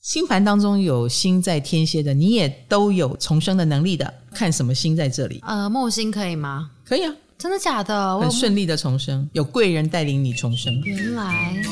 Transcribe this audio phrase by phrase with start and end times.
[0.00, 4.14] 星盘当中有星在天蝎的，你也都有重生的能力的。
[4.34, 5.40] 看什么星在这里？
[5.46, 6.70] 呃，木星可以吗？
[6.86, 8.18] 可以啊，真的假的？
[8.18, 10.74] 很顺利的重生，有贵人带领你重生。
[10.80, 11.62] 原来。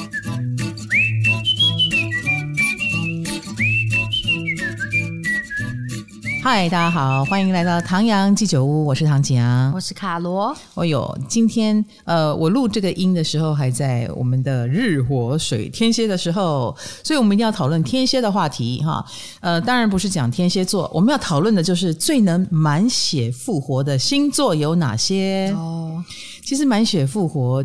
[6.41, 10.57] 嗨，大家好，欢迎来到唐阳鸡酒屋，我是唐景阳，我是卡罗。
[10.75, 19.05] 哦哟，今天呃，我录这个音的时候还在我们的日火水天蝎的时候，所以我们一定要讨论天蝎的话题哈。
[19.41, 26.03] 呃，当然不是讲天蝎座，我们要讨论的就是最能满血复活的星座有哪些哦。
[26.45, 27.63] 其实满血复活，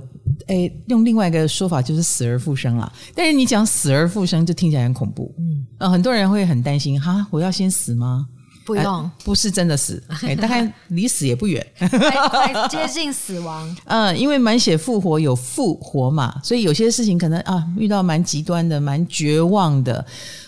[0.47, 2.91] 哎，用另外一个说法就是死而复生了。
[3.15, 5.33] 但是你讲死而复生，就听起来很恐怖。
[5.37, 8.27] 嗯，呃，很多人会很担心哈，我要先死吗？
[8.65, 10.01] 不用，不是真的死，
[10.41, 13.75] 大概离死也不远， 还接近死亡。
[13.85, 20.05] 嗯， 因为满血复活有复活嘛，所以有些事情可能啊，遇到蛮极端的、蛮绝望的，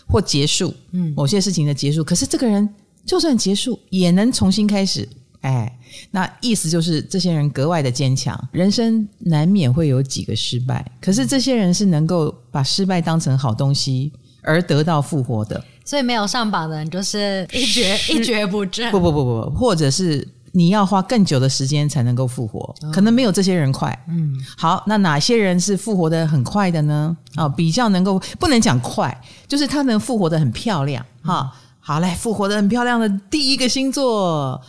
[0.07, 2.03] 或结束，嗯，某些事情的结束。
[2.03, 2.67] 可是这个人
[3.05, 5.07] 就算结束，也能重新开始。
[5.41, 5.77] 哎，
[6.09, 14.11] 那意思就是这些人格外的坚强，人生难免会有几个失败，可是这些人是能够把失败当成好东西
[14.41, 15.63] 而得到复活的。
[15.85, 18.91] 所以没有上榜的人就是一蹶 一蹶不振。
[18.91, 24.05] 不不不不，或者是你要花更久的时间才能够复活，可能没有这些人快。
[24.09, 27.15] 嗯，好，那哪些人是复活的很快的呢？
[27.35, 29.15] 啊，比较能够不能讲快，
[29.47, 31.05] 就是他能复活的很漂亮。
[31.21, 34.59] 哈，好嘞，复活的很漂亮的第一个星座，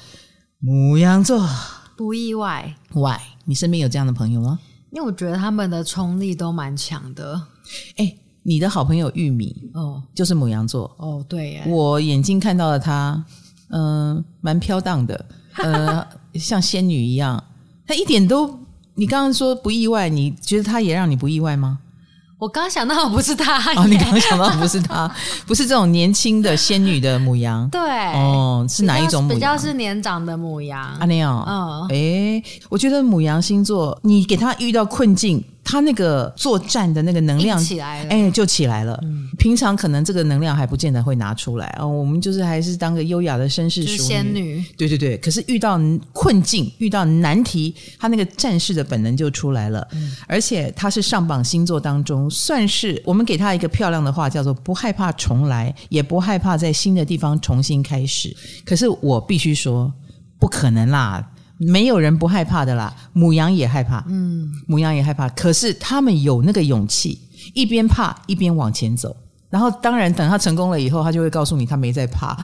[0.62, 1.48] 牡羊座，
[1.96, 2.74] 不意外。
[2.92, 3.18] Why？
[3.46, 4.58] 你身边有这样的朋友吗？
[4.90, 7.40] 因为我觉得他们的冲力都蛮强的。
[7.96, 8.14] 哎。
[8.46, 10.88] 你的好朋友玉米哦，就是母羊座。
[10.98, 13.20] 哦，对耶，我眼睛看到了他，
[13.70, 15.26] 嗯、呃，蛮飘荡的，
[15.58, 17.42] 呃，像仙女一样，
[17.84, 18.56] 他一点都，
[18.94, 21.80] 你刚刚说不意外，你觉得他也让你不意外吗？
[22.38, 23.58] 我刚想到不是他。
[23.74, 25.10] 哦，你刚刚想到不是他，
[25.44, 27.80] 不是这种年轻的仙女的母羊，对，
[28.12, 29.38] 哦，是哪一种母羊？
[29.38, 35.42] 比较是年长的母羊，啊，那样，嗯，诶，我觉得母羊星座，你给他遇到困境。
[35.68, 38.96] 他那个作战的那个能量起来了，哎，就起来了。
[39.02, 41.88] 嗯，平常可能这个能量还不见得会拿出来哦。
[41.88, 44.64] 我们就是还是当个优雅的绅士淑女，仙女。
[44.78, 45.18] 对对对。
[45.18, 45.76] 可是遇到
[46.12, 49.84] 困境、遇到难题，他那个战士的本能就出来了。
[49.90, 58.32] 嗯，而且他是上榜星座当中，算是我们给他一个漂亮的话，叫做不害怕重来，也不害怕在新的地方重新开始。
[58.64, 59.92] 可是我必须说，
[60.38, 61.32] 不可能啦。
[61.58, 65.28] 没有人不害怕的啦，母羊也害怕，嗯，母羊也害怕。
[65.30, 67.18] 可是他们有那个勇气，
[67.54, 69.16] 一边怕一边往前走。
[69.48, 72.34] 然后，当然等他成功了以后，他就会告诉你他没在怕。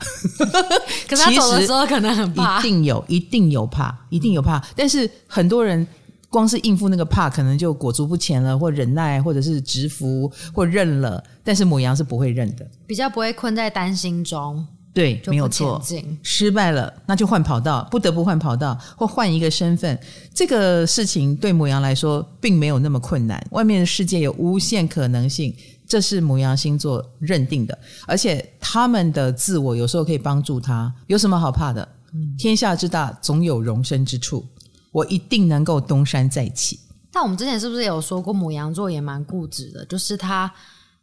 [1.09, 4.63] 可是他走的时候可能很怕，一定有，一定有怕，一定有怕。
[4.77, 5.87] 但是很多人
[6.31, 11.23] 光是应付那个怕，可能就裹足不前了，或忍耐，或者是直服，或认了。
[11.43, 14.65] 但是母羊是不会认的，比较不会困在担心中。
[14.95, 15.83] 对，没有错。
[16.23, 19.99] 失败了，那就换跑道，不得不换跑道或换一个身份。
[20.35, 23.43] 这个事情对母羊来说并没有那么困难。
[23.53, 25.55] 外面的世界有无限可能性，
[25.89, 27.79] 这是母羊星座认定的。
[28.07, 30.95] 而且他们的自我有时候可以帮助他。
[31.07, 31.89] 有什么好怕的？
[32.37, 34.47] 天下之大，总有容身之处。
[34.91, 36.79] 我一定能够东山再起。
[37.11, 39.83] 但我们之前是不是有说过，母羊座也蛮固执的？
[39.87, 40.53] 就是他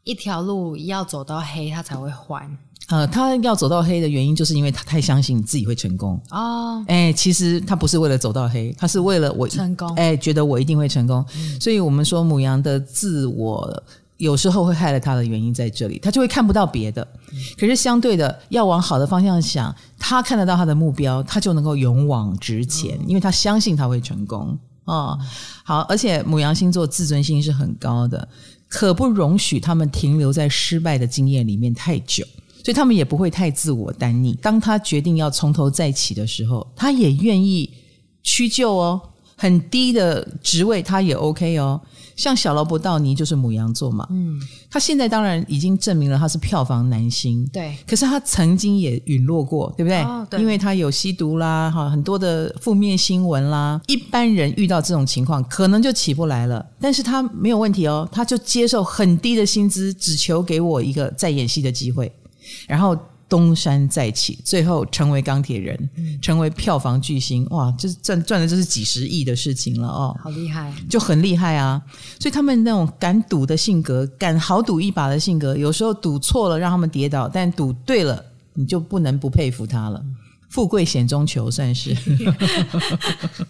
[0.04, 2.56] 一条路要走到黑，他才会换。
[2.90, 6.84] 呃，他要走到黑的原因，就是因为他太相信自己会成功哦。
[6.88, 9.94] 哎，其实他不是为了走到黑，他是为了我成功。
[9.96, 11.24] 哎，觉得我一定会成功。
[11.36, 11.62] 嗯。
[11.62, 13.84] 所以我们说母羊的自我
[14.18, 17.08] 有时候会害了他的原因在这里，他就会看不到别的。
[17.60, 25.18] 可是相对的，要往好的方向想，他看得到他的目标，他就能够勇往直前，因为他相信他会成功哦。
[25.64, 28.28] 好，而且母羊星座自尊心是很高的，
[28.68, 32.26] 可不容许他们停留在失败的经验里面太久。
[32.64, 34.34] 所以他们也不会太自我单逆。
[34.42, 37.70] 当他决定要从头再起的时候，他也愿意
[38.24, 39.02] 屈就哦。
[39.42, 41.80] 很低的职位他也 OK 哦。
[42.18, 44.38] 像小罗伯道尼就是母羊座嘛，嗯，
[44.70, 47.74] 他现在当然已经证明了他是票房男星，对。
[47.88, 50.02] 可是他曾经也陨落过，对不对？
[50.02, 50.42] 哦，对。
[50.42, 53.80] 因为他有吸毒啦，哈，很多的负面新闻啦。
[53.88, 56.66] 一般人遇到这种情况，可能就起不来了。
[56.82, 62.12] 但是他没有问题哦，他就接受很低的薪资，只求给我一个再演戏的机会。
[62.68, 62.98] 然后
[63.28, 71.80] 东山再起，最后成为钢铁人，嗯，成为票房巨星，哇，就是赚赚的就是几十亿的事情了哦，好厉害，就很厉害啊！
[72.20, 78.26] 所以他们那种敢赌的性格，敢豪赌一把的性格，有时候赌错了让他们跌倒，但赌对了，
[78.56, 80.04] 你就不能不佩服他了。
[80.50, 81.96] 富贵险中求，算 是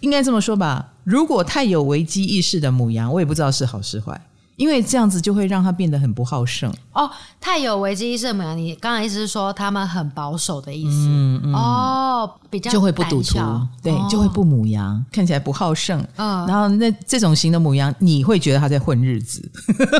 [0.00, 0.92] 应该这么说吧。
[1.04, 4.20] 如果太有危机意识的母羊，我也不知道是好是坏。
[4.60, 6.70] 因为这样子就会让他变得很不好胜。
[6.92, 7.10] 哦，
[7.40, 11.06] 太有危机意识的牡羊，你刚才意思是说他们很保守的意思？
[11.08, 11.54] 嗯嗯。
[11.54, 13.38] 哦，比较就会不赌徒，
[13.82, 16.06] 对，哦、就会不母羊，看起来不好胜。
[16.16, 16.46] 嗯。
[16.46, 19.40] 然后那这种型的母羊，你会觉得他在混日子，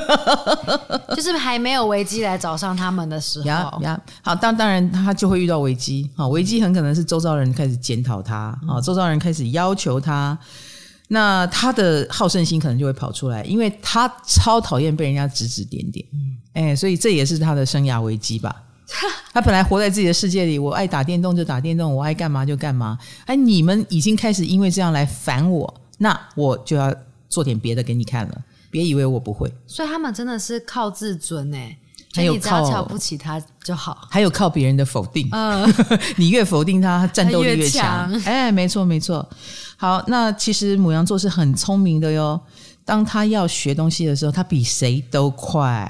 [1.17, 3.47] 就是还没有危机来找上他们的时候。
[3.47, 6.11] 呀呀，好，当当然他就会遇到危机。
[6.15, 10.39] 好，危机很可能是周遭人开始检讨他，啊，周遭人开始要求他。
[11.13, 16.07] 那他的好胜心可能就会跑出来，因为他超讨厌被人家指指点点，
[16.53, 18.63] 哎、欸，所以这也是他的生涯危机吧。
[19.33, 22.97] 他本来活在自己的世界里，我爱打电动就打电动，我爱干嘛就干嘛。
[23.27, 26.95] 哎，你们已经开始因为这样来烦我，那我就要
[27.29, 28.43] 做点别的给你看了。
[28.71, 29.53] 别以为我不会。
[29.67, 31.77] 所以他们真的是靠自尊哎，
[32.13, 35.29] 还有靠，瞧不起他就好，还有靠别人的否定。
[35.31, 35.73] 嗯，
[36.17, 38.13] 你越否定他，他战斗力越强。
[38.25, 39.29] 哎，没错没错。
[39.77, 42.41] 好，那其实母羊座是很聪明的哟。
[42.85, 45.89] 当他要学东西的时候，他比谁都快，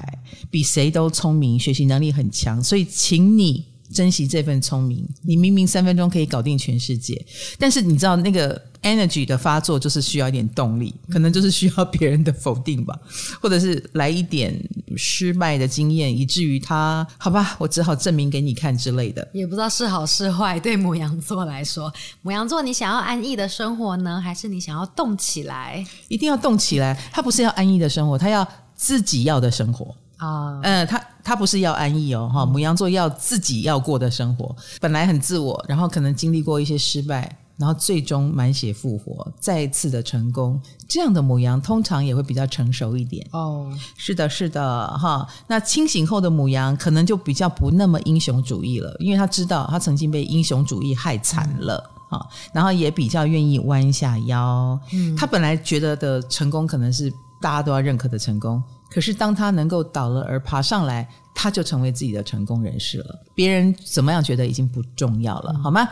[0.51, 2.63] 比谁都聪明，学习能力很强。
[2.63, 5.07] 所以，请你珍惜这份聪明。
[5.21, 7.23] 你明明三分钟可以搞定全世界，
[7.59, 8.61] 但是你知道那个。
[8.81, 12.99] Energy 的发作就是需要一点动力，可能就是需要别人的否定吧，
[13.39, 14.59] 或者是来一点
[14.97, 19.29] 失败的经验，以至于他好吧，我只好证明给你看之类的。
[19.33, 20.59] 也不知道是好是坏。
[20.59, 21.93] 对母羊座来说，
[22.23, 25.85] 母羊座，你想要安逸的生活呢，还是你想要动起来？
[26.07, 26.99] 一定要动起来。
[27.13, 30.59] 他不是要安逸的生活，他要自己要的生活啊。
[30.63, 32.45] 嗯、呃，他他不是要安逸哦，哈。
[32.45, 37.37] 母羊座要自己要过的生活，本来很自我，然后可能经历过一些失败。
[37.57, 43.23] 然后最终满血复活，再次的成功，这样的母羊通常也会比较成熟一点。
[43.33, 45.27] 哦，是的，是的，哈。
[45.45, 51.77] 那清醒后的母羊可能就比较不那么英雄主义了，因为他知道他曾经被英雄主义害惨了，
[52.09, 52.49] 哈、嗯。
[52.51, 54.79] 然后也比较愿意弯下腰。
[54.91, 63.19] 嗯，他本来觉得的成功可能是大家都要认可的成功，可是当他能够倒了而爬上来，他就成为自己的成功人士了。
[63.33, 65.87] 别人怎么样觉得已经不重要了，好吗？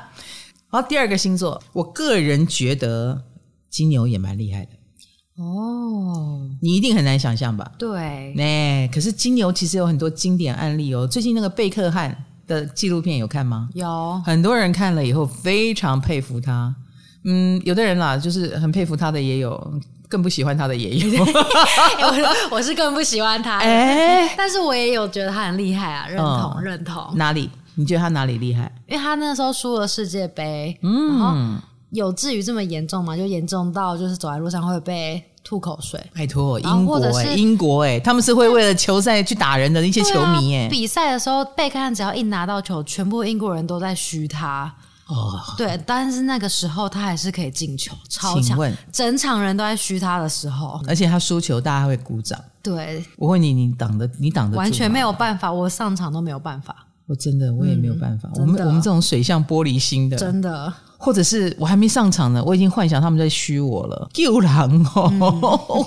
[0.67, 3.23] 好，第二个星座，我个人觉得
[3.69, 6.47] 金牛也蛮厉害的哦。
[6.61, 7.71] 你一定很难想象吧？
[7.79, 11.07] 对，哎，可是金牛其实有很多经典案例哦。
[11.07, 13.69] 最近那个贝克汉的纪录片有看吗？
[13.73, 16.75] 有，很多人看了以后非常佩服他。
[17.23, 19.73] 嗯，有的人啦，就是很佩服他的也有，
[20.09, 21.23] 更不喜欢他的也有。
[21.23, 27.11] 我我是更不喜欢他，哎，但是我也有觉得他很厉害啊，认同、嗯、认同。
[27.15, 27.50] 哪里？
[27.75, 28.69] 你觉得他哪里厉害？
[28.88, 31.61] 因为他那时候输了世界杯，嗯，然后
[31.91, 33.15] 有至于这么严重吗？
[33.15, 35.97] 就严重到就是走在路上会被吐口水。
[36.13, 40.67] 拜托，英国哎、欸，英国哎、欸，他们是会为了球赛去打人的一些球迷哎。
[40.67, 44.73] 比赛的时候，贝克汉只要一拿到球，全部英国人都在嘘他。
[45.09, 48.57] 哦，对，但是那个时候他还是可以进球，超强。
[48.91, 52.39] 整场人都在嘘他的时候，而且他输球，大家会鼓掌。
[52.61, 56.85] 对，我问你，你挡的，你挡的完全没有办法，我上场都没有办法。
[57.07, 58.29] 我真的，我也没有办法。
[58.35, 64.07] 嗯、我们我们这种水像玻璃心的，真的，或者是我还没上场呢，我已经幻想他们在嘘我了。
[64.13, 65.19] 救狼哦， 嗯、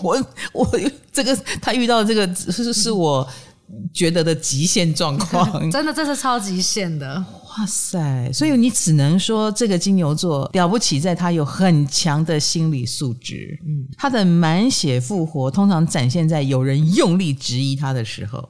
[0.03, 0.69] 我我
[1.13, 3.25] 这个他遇到这个是是我
[3.93, 7.25] 觉得的极限状况， 真的这是超极限的。
[7.59, 8.31] 哇塞！
[8.33, 13.59] 所以你只能说这个金牛座了不起，在他有很强的心理素质。
[13.67, 18.49] 嗯，他的满血复活通常展现在有人用力质疑他的时候，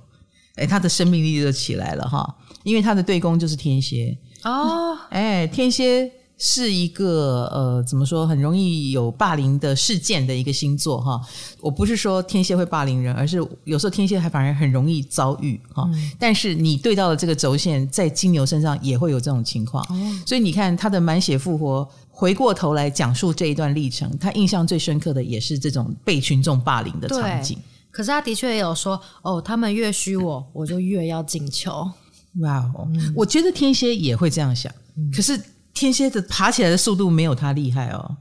[0.54, 2.36] 哎，他的生命力就起来了哈。
[2.62, 6.08] 因为他的对宫就是天蝎哦，哎，天蝎
[6.38, 11.20] 是一个呃，怎么说，很容易有霸凌的事件的一个星座哈。
[11.60, 15.88] 我不是说天蝎会霸凌人，而是有时候天蝎还反而很容易遭遇哈。
[15.92, 27.56] 嗯、但是你对到了这个轴线，在金牛身上也会有这种情况，哦、所以你看他的满血复活，回过头来讲述这一段历程，他印象最深刻的也是这种被群众霸凌的场景。
[27.92, 31.88] 可是他的确也有说，哦，他们越虚我，我就越要进球。
[32.40, 35.38] 哇哦，我觉得天蝎也会这样想，嗯、可是
[35.74, 38.16] 天蝎的爬起来的速度没有他厉害哦。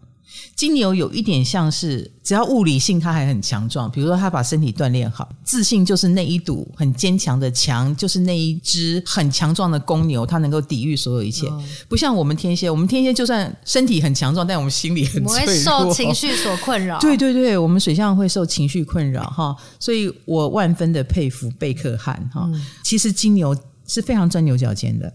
[0.56, 11.48] 金牛有一点像是，只要物理性他还很强壮，比如说他把身体锻炼好，自信就是那一堵很坚强的墙，就是那一只很强壮的公牛，他能够抵御所有一切。
[11.48, 17.00] 哦、不像我们天蝎，我们天蝎就算身体很强壮，但我们心里很脆弱，我会受情绪所困扰。
[17.02, 22.48] 对对对，我们水象会受情绪困扰哈，所以我万分的佩服贝克汉哈。
[22.54, 23.56] 嗯、其实金牛。
[23.88, 25.14] 是非常钻牛角尖的，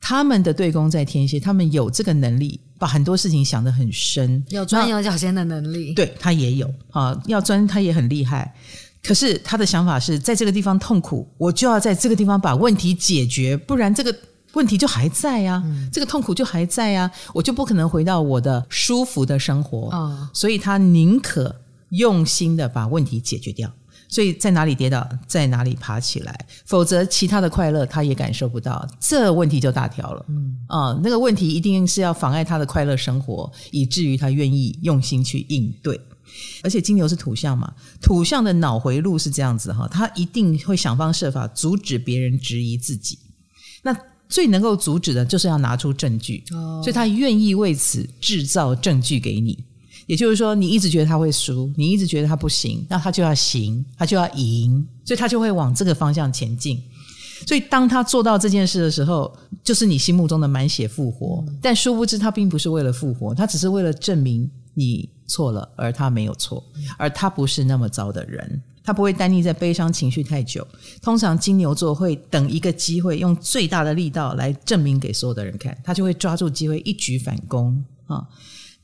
[0.00, 5.94] 他们的对宫在天蝎，他们有这个能力，把很多事情想得很深，有钻牛角尖的能力。
[5.94, 8.54] 对，他也有啊，要钻他也很厉害。
[9.02, 14.14] 可是他的想法是在这个地方痛苦，我就要在这个地方把问题解决，不然这个
[14.52, 19.90] 问题就还在呀、啊，嗯、这个痛苦就还在呀、啊，我就不可能回到我的舒服的生活。
[19.90, 21.54] 啊、哦，所以他宁可
[21.90, 23.72] 用心的把问题解决掉。
[24.08, 30.24] 所以在哪里跌倒，在哪里爬起来，否则其他的快乐他也感受不到，这问题就大条了。
[30.28, 36.00] 嗯啊、呃，那个问题一定是要妨碍他的快乐生活，以至于他愿意用心去应对。
[36.62, 43.18] 而且金牛是土象嘛，土象的脑回路是这样子哈，他一定会想方设法阻止别人质疑自己。
[43.82, 43.96] 那
[44.28, 49.64] 最能够阻止的就是要拿出证据，哦、所以他愿意为此制造证据给你。
[50.06, 56.82] 也就是说，你一直觉得他会输，你一直觉得他不行，那他就要行，他就要赢，所以他就会往这个方向前进。
[57.46, 61.44] 所以当他做到这件事的时候，就是你心目中的满血复活。
[61.60, 66.64] 但殊不知，他并不是为了复活，他只是为了证明你错了，而他没有错，
[66.96, 68.62] 而他不是那么糟的人。
[68.82, 70.64] 他不会耽溺在悲伤情绪太久。
[71.02, 78.24] 通常金牛座会等一个机会，用最大的力道来证明给所有的人看，他就会抓住机会一举反攻啊。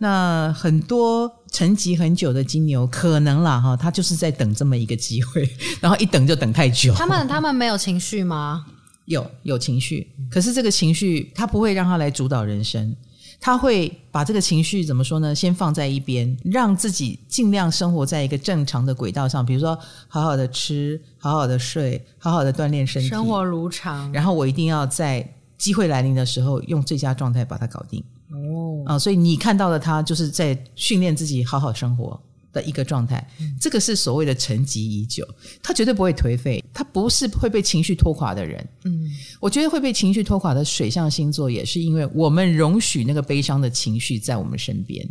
[0.02, 5.48] 那很多沉寂很久的金牛，可能啦哈，他就是在等这么一个机会，
[5.80, 6.92] 然后一等就等太久。
[6.92, 8.66] 他们他们没有情绪吗？
[9.04, 12.96] 有有情绪，可是这个情绪他不会让他来主导人生，
[13.40, 15.32] 他会把这个情绪怎么说呢？
[15.32, 19.78] 先放在一边，让自己尽量生活在一个正常的轨道上，比如说
[20.08, 24.10] 好好的吃，好好的睡，好好的锻炼身体，生活如常。
[24.12, 25.24] 然后我一定要在
[25.56, 28.02] 机会来临的时候，用最佳状态把它搞定。
[28.32, 32.18] 哦，啊，所以你看到的他就是在训练自己好好生活
[32.52, 35.26] 的一个状态，嗯、这个是所谓的沉寂已久，
[35.62, 38.66] 他绝对不会颓废，他不是会被情绪拖垮的人。
[38.84, 39.10] 嗯，
[39.40, 45.08] 我觉得会被情绪拖垮的水象星座，也是因为我们容许那个悲伤的情绪在我们身边，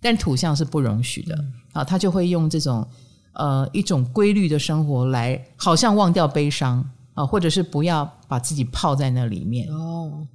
[0.00, 2.86] 但土象是不容许的，嗯、啊，他就会用这种
[3.34, 9.68] 呃一种规律的生活来，好像忘掉悲伤啊，或者是不要把自己泡在那里面。
[9.68, 10.26] 哦。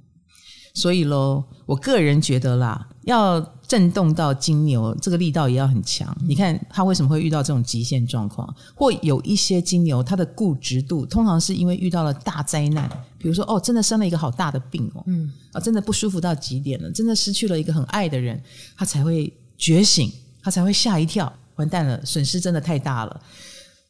[0.72, 6.16] 所以喽，我个人觉得啦，要震动到金牛，这个力道也要很强。
[6.26, 8.52] 你看他为什么会遇到这种极限状况？
[8.74, 18.40] 或有一些金牛，他的固执度通常是因为遇到了大灾难，比如说哦，真的生了一个好大的病哦，嗯，啊，真的不舒服到极点了，真的失去了一个很爱的人，
[18.76, 20.12] 他才会觉醒，
[20.42, 23.20] 他才会吓一跳，完蛋了，损失真的太大了，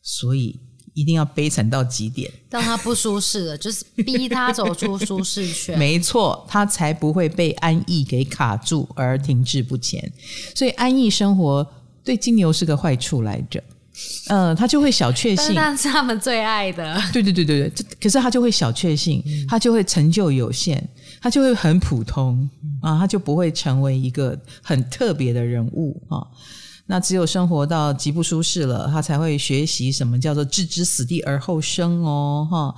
[0.03, 0.59] 所以。
[0.95, 5.77] 一定要悲惨到极点，当他不舒适了，就是逼他走出舒适圈。
[5.79, 10.13] 没错，他才不会被安逸给卡住而停滞不前。
[10.55, 11.67] 所以安逸生活
[12.05, 13.63] 对金牛是个坏处来着。
[14.29, 16.99] 嗯、呃，他就会小确幸，但是他们最爱的。
[17.13, 20.83] 对对对对对，可是他就会小确幸，他就会成就有限，
[21.21, 22.49] 他就会很普通
[22.81, 26.27] 啊，他就不会成为一个很特别的人物啊。
[26.91, 32.75] 那只有生活到极不舒适了，他才会学习什么叫做置之死地而后生哦，哈。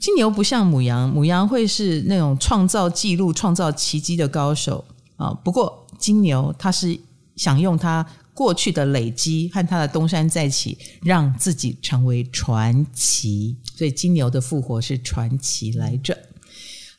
[0.00, 4.82] 金牛不像母羊，母羊会是那种创造纪录、创造奇迹的高手
[5.16, 5.34] 啊。
[5.44, 6.98] 不过金牛他是
[7.36, 13.54] 想用他过去的累积和他的东山再起，让自己成为传奇。
[13.76, 16.16] 所以金牛的复活是传奇来着。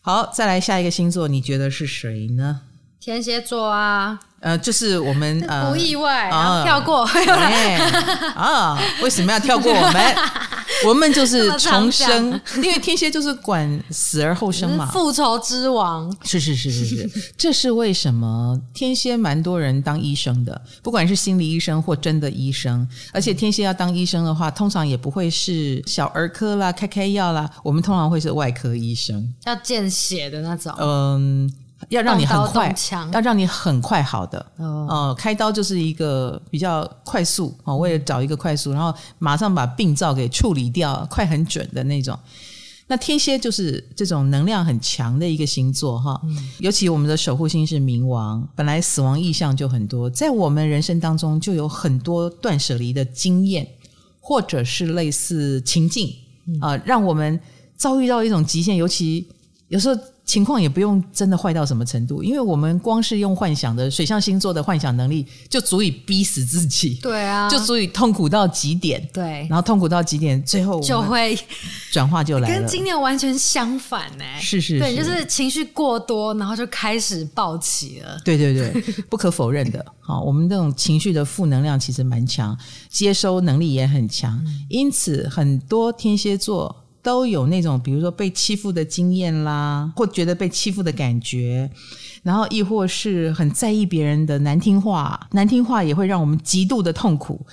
[0.01, 2.61] 好，再来下一个星座，你觉得是谁呢？
[2.99, 4.19] 天蝎座啊。
[4.43, 7.03] 呃，就是我们呃不意外，啊、跳过。
[7.05, 7.75] 哎、
[8.35, 10.15] 啊，为什么要跳过我们？
[10.85, 16.13] 我们就是重生，因为天蝎就是管死而后生嘛，复仇之王。
[16.23, 18.59] 是是是是是， 这是为什么？
[18.73, 30.73] 天蝎蛮多人当医生的，不管是心理医生或真的医生，而且天蝎要当医生的话，通常也不会是小儿科啦，开开药啦，我们通常会是外科医生，要见血的那种。
[30.79, 31.49] 嗯。
[31.89, 32.75] 要让你很快，
[33.11, 34.39] 要让你很快好的。
[34.57, 42.17] 哦、呃，开刀就是一个比较快速啊，为了找一个快速，然后马上把病灶给处理掉，快很准的那种。
[42.87, 53.67] 那天蝎就是这种能量很强的一个星座哈，嗯、尤其我们的守护星是冥王，本来死亡意象就很多，在我们人生当中就有很多断舍离的经验，
[54.19, 56.13] 或者是类似情境
[56.59, 57.39] 啊、呃，让我们
[57.77, 59.27] 遭遇到一种极限，尤其
[59.69, 59.99] 有时候。
[60.25, 66.97] 情况也不用真的坏到什么程度，因为我们光是用幻想的水象星座的幻想能力，就足以逼死自己。
[67.01, 69.05] 对啊，就足以痛苦到极点。
[69.11, 71.37] 对，然后痛苦到极点，最后就会
[71.91, 72.55] 转化就来了。
[72.55, 74.39] 跟今年完全相反呢、欸。
[74.39, 78.17] 是是是，对，就是情绪过多，然后就开始暴起了。
[78.23, 79.85] 对对对， 不可否认的。
[79.99, 82.57] 好，我们这种情绪的负能量其实蛮强，
[82.89, 86.82] 接收能力也很强，嗯、因此很多天蝎座。
[87.03, 91.69] 都有那种，比如说被欺负的经验啦，或觉得被欺负的感觉，
[92.23, 97.45] 然后亦或是很在意别人的难听话，难听话也会让我们极度的痛苦。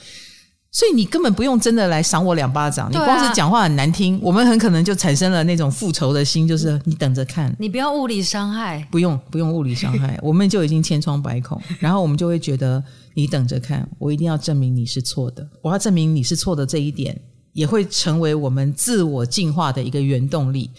[0.72, 12.80] 所以你根本不用真的来赏我两巴掌，你光是讲话很难听，我们很可能就产生了那种复仇的心，就是你等着看，你不要物理伤害，不用不用物理伤害， 我们就已经千疮百孔，然后我们就会觉得
[13.14, 17.20] 你等着看，我一定要证明你是错的，我要证明你是错的这一点。
[17.52, 20.70] 也会成为我们自我进化的一个原动力。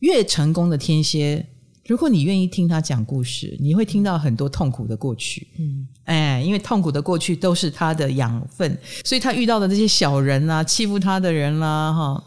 [0.00, 1.46] 越成功的天蝎，
[1.86, 5.46] 如果你愿意听他讲故事，你会听到很多痛苦的过去。
[5.58, 12.24] 嗯，哎，因为痛苦的过去都是他的养分，所以他遇到的这些小人啊，欺负他的人啦、啊，哈，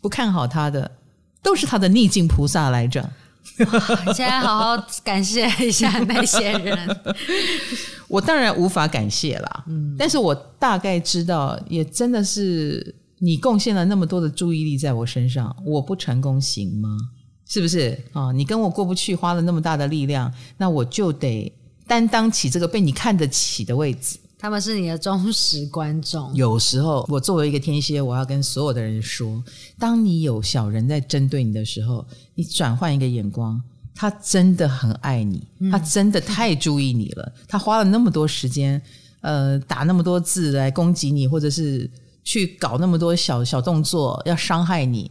[0.00, 0.90] 不看好他的，
[1.40, 3.08] 都是他的逆境菩萨来着。
[3.58, 3.64] 你
[4.12, 7.00] 现在好好感谢一下那些人。
[8.08, 16.88] 我当然无法感谢啦，嗯，但是我大概知道，也真的是你贡献了那么多的注意力在我身上，我不成功行吗？
[17.46, 18.32] 是不是啊、哦？
[18.32, 21.52] 你跟我过不去，花了那么大的力量，那我就得
[21.86, 24.18] 担当起这个被你看得起的位置。
[24.38, 26.34] 他们是你的忠实观众。
[26.34, 29.44] 有时候，我作为一个天蝎，我要跟所有的人说：
[29.78, 33.60] 当你有小人在针对你的时候，你转换一个眼光，
[33.94, 37.32] 他真的很爱你，他真的太注意你了。
[37.36, 38.80] 嗯、他花了那么多时间，
[39.20, 41.90] 呃，打那么多字来攻击你，或者是
[42.24, 45.10] 去搞那么多小小动作要伤害你，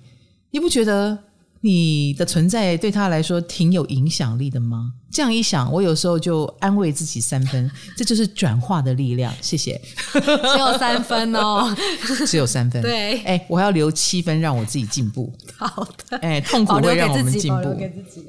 [0.52, 1.29] 你不觉得？
[1.62, 4.94] 你的存在对他来说挺有影响力的吗？
[5.12, 9.34] 这样一想，我有时候就安慰自己三分， 这就是转化的力量。
[9.42, 9.82] 谢谢，
[10.14, 11.76] 只有三分哦，
[12.28, 12.80] 只有三分。
[12.82, 15.34] 对，哎，我还要留七分让我自己进步。
[15.58, 17.76] 好的，哎，痛苦会让我们进步。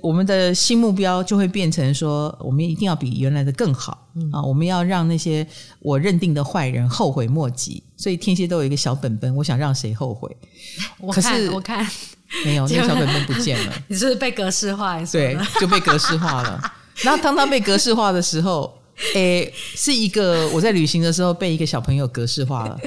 [0.01, 4.43] 我们的新目标就会变成说，我们一定要比原来的更好、嗯、啊！
[4.43, 5.47] 我们要让那些
[5.81, 7.83] 我认定的坏人后悔莫及。
[7.97, 10.35] 所以天蝎都有一个小本本，我想让谁后悔？
[10.99, 11.87] 我看，我看。
[12.45, 13.73] 没有，那个小本本不见了。
[13.89, 14.99] 你是不是被格式化？
[15.07, 16.73] 对， 就被格式化了。
[17.03, 18.73] 然后当它被格式化的时候，
[19.15, 22.79] 诶，是一个我在旅行的时候被一个小朋友格式化了。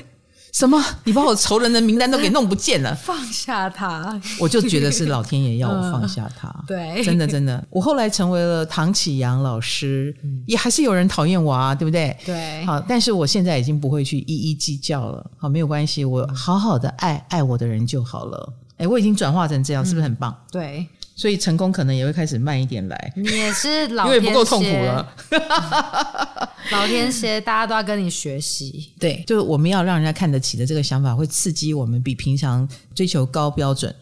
[0.53, 0.79] 什么？
[1.05, 2.93] 你把我仇人的名单都给弄不见了？
[3.03, 6.47] 放下他，我就觉得是老天爷要我放下他。
[6.47, 7.65] 嗯、对，真的真的。
[7.71, 12.15] 我后来成为了唐启阳老师，也还是有人讨厌我啊，对不对？
[12.23, 12.63] 对。
[12.65, 15.25] 好，但是我现在已经不会去一一计较了。
[15.39, 18.53] 好，没有关系，我好好的爱爱我的人就好了。
[18.77, 20.31] 哎，我已经转化成这样，是不是很棒？
[20.31, 23.13] 嗯、对，所以成功可能也会开始慢一点来。
[23.15, 25.13] 你也是 老天蝎，因为不够痛苦了。
[26.71, 28.91] 老天蝎，大家都要跟你学习。
[28.99, 33.93] 对，就是我们要让人家看得起的这个想法，会刺激我们比平常追求高标准，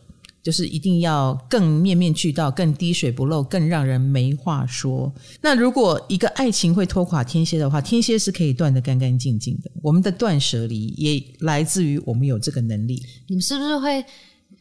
[0.42, 5.12] 就是一定要更面面俱到、更滴水不漏、更让人没话说。
[5.42, 9.70] 那如果一个爱情会拖垮天蝎的话，天蝎是可以断得干干净净的。
[9.82, 13.04] 我们的断舍离也来自于我们有这个能力。
[13.28, 14.06] 你们是不是会？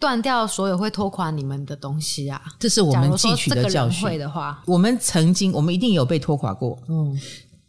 [0.01, 2.43] 断掉所有会拖垮你们的东西啊！
[2.59, 4.09] 这是我们汲取的教训。
[4.09, 6.79] 会的话，我们曾经，我们一定有被拖垮过。
[6.89, 7.15] 嗯，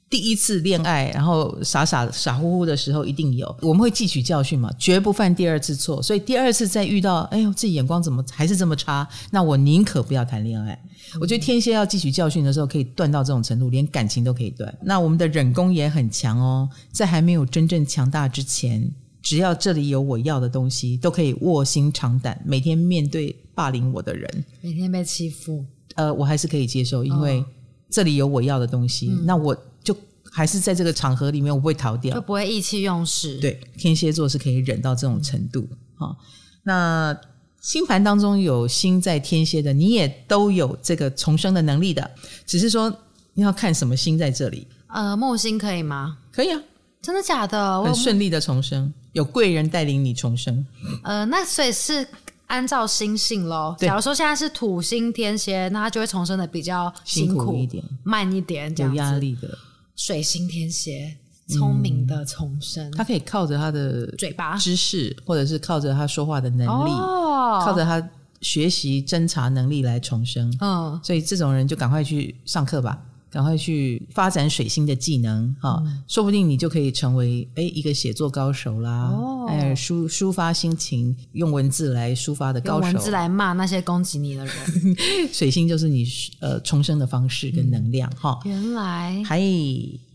[0.10, 3.54] 第一次恋爱，然后傻傻傻乎乎的时候，一定有。
[3.62, 6.02] 我们会汲取教训嘛，绝不犯第二次错。
[6.02, 9.06] 所以第二次再遇到，哎呦，自己眼光怎么还是这么差？
[9.30, 10.72] 那我宁可不要谈恋爱。
[11.14, 14.74] 嗯、我觉得天蝎要汲取教训的时候，可以断到这种程度，连感情都可以断。
[14.82, 18.90] 那我们的忍功也很强哦，在还没有真正强大之前。
[19.22, 25.64] 只要这里有我要的东西，都可以卧薪尝胆，每天面对霸凌我的人，每天被欺负，
[25.96, 27.44] 呃，我还是可以接受，因为
[27.90, 29.96] 这里有我要的东西，哦、那我就
[30.32, 33.38] 还是在这个场合里面，我不会逃掉，就不会意气用事。
[33.40, 35.68] 对，天蝎座是可以忍到这种程度。
[35.96, 36.16] 好、嗯，
[36.64, 37.22] 那
[37.62, 42.10] 星盘当中有星在天蝎的，你也都有这个重生的能力的，
[42.46, 42.92] 只是说
[43.34, 44.66] 你要看什么星在这里。
[44.88, 46.18] 呃，木星可以吗？
[46.32, 46.60] 可以啊。
[47.02, 47.84] 真的假的？
[47.84, 50.66] 很顺利的重生，有贵人带领你重生。
[51.04, 52.08] 呃，那所以是
[52.48, 53.76] 按照星性咯。
[53.80, 58.98] 假如说现在是土星天蝎，那他就会重生的比较辛苦，一点、慢一点，这样子。
[58.98, 59.58] 有压力的。
[59.96, 61.16] 水星天蝎，
[61.48, 68.10] 聪明的重生，嗯，他可以靠着他的嘴巴知识，或者是靠着他说话的能力，哦，靠着他
[68.42, 70.52] 学习侦查能力来重生。
[70.60, 73.00] 嗯，所以这种人就赶快去上课吧。
[73.32, 84.56] 赶快去发展水星的技能哈，嗯、说不定你就可以成为诶一个写作高手啦，哦、哎，抒抒发心情，用文字来抒发的高手，用文字来骂那些攻击你的人。
[85.32, 86.06] 水星就是你
[86.42, 88.38] 呃重生的方式跟能量哈。
[88.44, 89.42] 原来，嗨，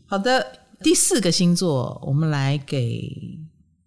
[0.05, 0.47] 好的，
[0.83, 3.11] 第四个星座，我们来给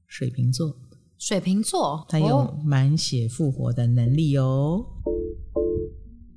[0.08, 0.76] 水瓶座。
[1.20, 4.86] 水瓶座，他有满血复活的能力哦。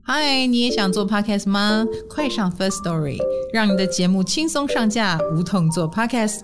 [0.04, 1.86] 嗨，你也想做 podcast 吗？
[2.10, 3.18] 快上 First Story，
[3.52, 6.40] 让你的节目轻松上架，无痛做 podcast。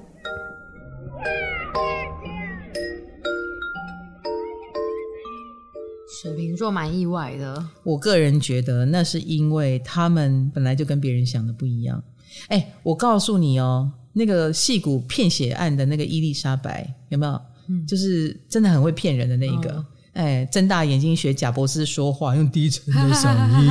[6.23, 12.01] 水瓶座蛮意外的，我个人觉得那是因为他们本来就跟别人想的不一样。
[12.47, 17.33] 哎，我告诉你哦，那个戏骨骗血案的那个伊丽莎白有没有？
[17.68, 19.71] 嗯，就是真的很会骗人的那一个。
[19.73, 19.87] 嗯
[20.19, 23.71] 哎，睁大眼睛学贾博士说话，用低沉的嗓音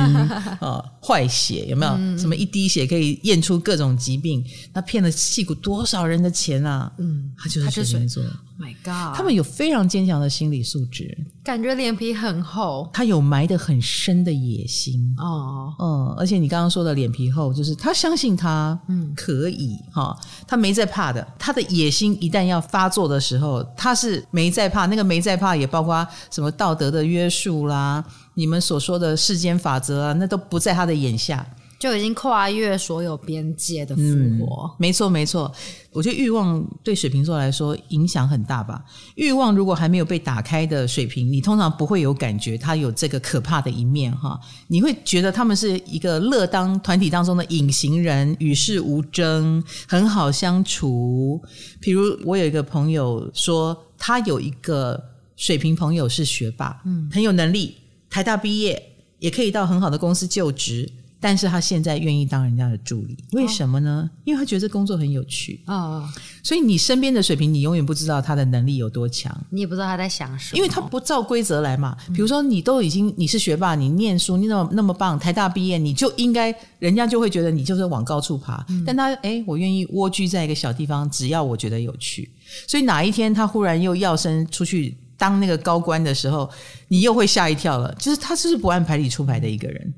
[0.60, 1.92] 啊，坏血有没有？
[1.92, 4.42] 嗯、什么一滴血可以验出各种疾病？
[4.72, 6.90] 那骗了戏骨多少人的钱啊？
[6.98, 8.24] 嗯，他就是水瓶座。
[8.58, 11.16] My God，他们有非常坚强的心理素质，
[11.48, 12.86] 感觉脸皮很厚。
[12.92, 20.14] 他有埋得很深的野心哦，嗯，而且你刚刚说的脸皮厚，就是他相信他，嗯，可以哈，
[20.46, 21.26] 他没在怕的。
[21.38, 24.84] 他的野心一旦要发作的时候，他是没在怕。
[24.84, 31.46] 那个没在怕，也包括什么道德的约束啦，你们所说的世间法则啊，那都不在他的眼下。
[31.78, 34.02] 就已经跨越所有边界的复
[34.38, 35.52] 活，嗯，没错没错。
[35.92, 38.84] 我觉得欲望对水瓶座来说影响很大吧。
[39.14, 44.38] 欲望如果还没有被打开的水瓶，你通常不会有感觉，它有这个可怕的一面哈。
[44.66, 51.40] 你会觉得他们是一个乐当团体当中的隐形人，与世无争，很好相处。
[51.80, 55.00] 比如我有一个朋友说，他有一个
[55.36, 57.76] 水瓶朋友是学霸，嗯，很有能力，
[58.10, 58.80] 台大毕业，
[59.20, 60.90] 也可以到很好的公司就职。
[61.20, 64.08] 但是他现在愿意当人家的助理，为什么呢？
[64.24, 65.74] 因为他觉得这工作很有趣啊。
[65.74, 66.08] 哦、
[66.42, 71.96] 所以你身边的水平，你永远不知道他的能力有多强，你也不知道他在想什么，因为他不照规则来嘛。
[72.14, 78.64] 比如说，你都已经你是学霸，你念书，你那么那么棒，台大毕业，你就应该人家就会觉得你就是往高处爬。
[78.68, 82.30] 嗯、但他哎，我愿意蜗居在一个小地方，只要我觉得有趣。
[82.66, 86.48] 所以哪一天他忽然又要升出去当那个高官的时候，
[86.86, 87.92] 你又会吓一跳了。
[87.96, 89.92] 就是他就是不按牌理出牌的一个人。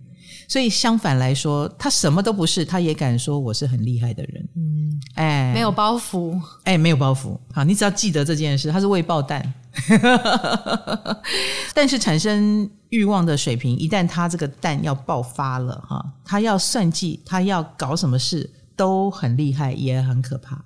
[0.50, 4.48] 所以相反来说，他什么都不是，他也敢说我是很厉害的人。
[4.56, 7.38] 嗯，哎，没有包袱，哎，没有包袱。
[7.52, 9.54] 好，你只要记得这件事，他是未爆弹。
[11.72, 20.60] 但是产生欲望的水平，一旦他这个蛋要爆发了，哈，他要算计，他要搞什么事都很厉害，也很可怕。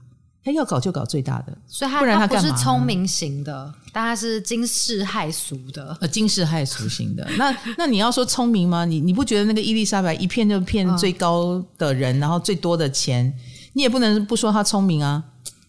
[0.44, 7.26] 他要搞就搞最大的，所以他不然他不是聪明型的，但他是惊世骇俗的，呃，惊世骇俗型的。
[7.38, 8.85] 那那你要说聪明吗？
[8.85, 13.33] 你你不觉得那个伊丽莎白一骗就骗最高的人，嗯、然后最多的钱，
[13.72, 15.24] 你也不能不说他聪明啊？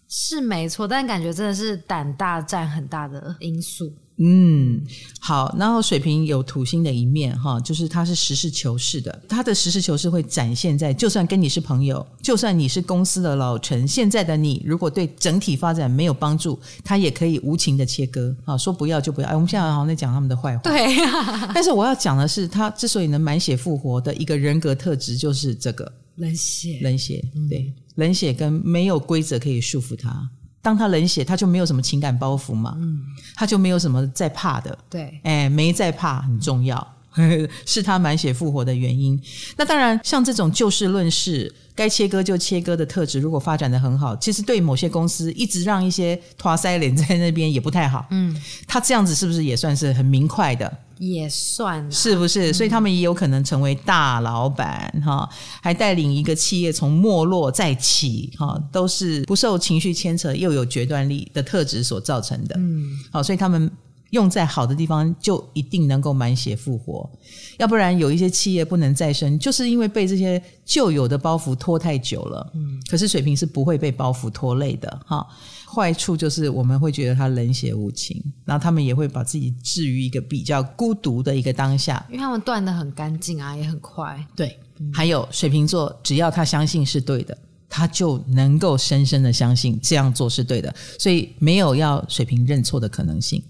[0.07, 3.91] 是没错，但感觉真的是胆大占很大的因素。
[4.17, 4.81] 嗯，
[5.19, 19.27] 好，然后水瓶有土星的一面哈，就是他是实事求是的，他的实事求是会展现在，就算跟你是朋友，就算你是公司的老臣，现在的你如果对整体发展没有帮助，他也可以无情的切割啊，说不要就不要。
[19.27, 21.51] 哎，我们现在好像在讲他们的坏话，对啊。
[21.53, 30.29] 但是我要讲的是，他之所以能满血复活的一个人格特质，就是这个冷血，冷血，对，冷血跟没有规则可以束缚他。
[30.65, 32.99] 当他冷血，他就没有什么情感包袱嘛，嗯，
[33.35, 36.95] 他就没有什么在怕的，对，哎，没在怕很重要，
[37.67, 39.21] 是他满血复活的原因。
[39.55, 48.05] 那当然，像这种就事论事，该切割就切割的特质，如果发展的很好，其实对某些公司一直让一些拖腮脸在那边也不太好。
[48.11, 48.35] 嗯，
[48.65, 50.71] 他这样子是不是也算是很明快的？
[50.97, 52.53] 也算是不是？
[52.53, 55.29] 所以他们也有可能成为大老板哈，
[55.61, 62.55] 还带领一个企业从没落再起哈，都是不受情绪牵扯又有决断力的特质所造成的。
[62.57, 63.69] 嗯，好，所以他们
[64.11, 67.09] 用在好的地方，就一定能够满血复活。
[67.57, 72.51] 要不然有一些企业不能再生，就是因为被这些旧有的包袱拖太久了。
[72.55, 75.25] 嗯，可是水瓶是不会被包袱拖累的哈。
[75.67, 84.25] 坏处就是我们会觉得他冷血无情，然后他们也会把自己置于一个比较孤独的一个当下，因为他们断得很干净啊，也很快。
[84.35, 87.37] 对，嗯、还有水瓶座，只要他相信是对的，
[87.67, 93.43] 他就能够深深的相信这样做是对的，所以没有要水瓶认错的可能性，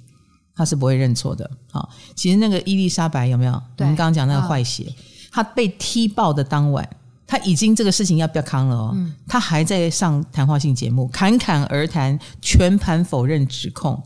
[0.55, 1.49] 他是不会认错的。
[1.71, 3.51] 好，其实那个伊丽莎白有没有？
[3.51, 4.85] 我们刚刚讲那个坏血，
[5.31, 6.87] 他被踢爆的当晚。
[7.27, 8.91] 他已经这个事情要不要扛了哦？
[8.93, 13.99] 嗯、他还在上谈话性节目，侃侃而谈，全盘否认指控，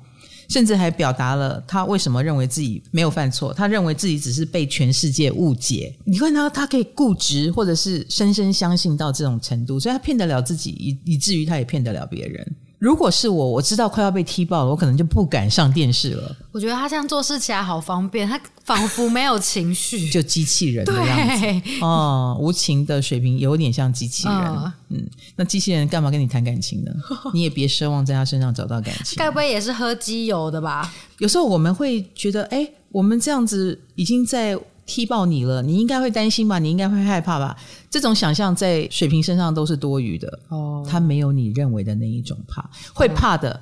[0.47, 5.93] 甚至还表达了他为什么认为自己没有犯错，他认为自己只是被全世界误解。
[6.05, 12.55] 你看他，他可以固执，或者是深深相信到这种程度，所以他骗得了自己，以以至于他也骗得了别人。
[12.79, 16.35] 如果是我，我知道快要被踢爆了，我可能就不敢上电视了。
[16.53, 21.69] 我觉得他这样做事起来好方便，他仿佛没有情绪， 就机器人的样子。
[21.81, 24.37] 哦，无情的水平有点像机器人。
[24.37, 26.91] 嗯，嗯，那机器人干嘛跟你谈感情呢？
[27.33, 29.17] 你也别奢望在他身上找到感情。
[29.17, 30.89] 该不会也是喝机油的吧？
[31.17, 34.57] 有时候我们会觉得，哎，我们这样子已经在。
[34.89, 36.57] 踢爆你了，你应该会担心吧？
[36.57, 37.55] 你应该会害怕吧？
[37.91, 40.39] 这种想象在水瓶身上都是多余的。
[40.47, 43.59] 哦，他没有你认为的那一种怕，会怕的，哦、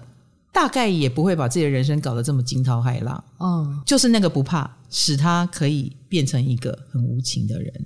[0.53, 3.21] 大概也不会把自己的人生搞得这么惊涛骇浪。
[3.39, 7.85] 嗯、哦，就是那个不怕，使他可以变成一个很无情的人。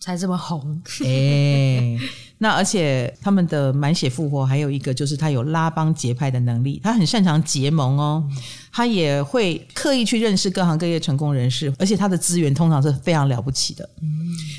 [0.00, 0.80] 才这么红。
[1.04, 1.98] 哎，
[2.38, 8.24] 那而且他们的满血复活还有一个就是他有拉帮结派的能力，他很擅长结盟哦，
[8.72, 13.88] 他也会刻意去认识各行各业成功人士，而且他的资源通常是非常了不起的，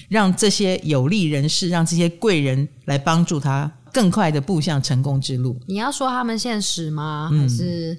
[0.10, 5.60] 让这些有利人士，让这些贵人来帮助他更快的步向成功之路。
[5.68, 7.30] 你要说他们现实吗？
[7.32, 7.98] 还是？